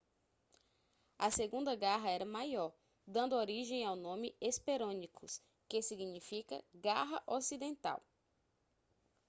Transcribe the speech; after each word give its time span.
a 1.19 1.29
segunda 1.29 1.75
garra 1.75 2.09
era 2.09 2.25
maior 2.25 2.73
dando 3.05 3.35
origem 3.35 3.85
ao 3.85 3.95
nome 3.95 4.35
hesperonychus 4.41 5.39
que 5.69 5.79
significa 5.83 6.65
garra 6.73 7.21
ocidental 7.27 8.03